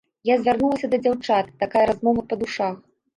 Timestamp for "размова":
1.91-2.25